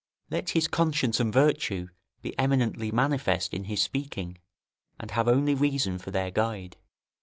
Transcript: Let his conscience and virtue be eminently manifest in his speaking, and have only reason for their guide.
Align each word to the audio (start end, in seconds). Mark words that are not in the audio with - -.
Let 0.31 0.49
his 0.57 0.67
conscience 0.67 1.19
and 1.19 1.31
virtue 1.31 1.89
be 2.23 2.35
eminently 2.39 2.91
manifest 2.91 3.53
in 3.53 3.65
his 3.65 3.83
speaking, 3.83 4.39
and 4.99 5.11
have 5.11 5.27
only 5.27 5.53
reason 5.53 5.99
for 5.99 6.09
their 6.09 6.31
guide. 6.31 6.75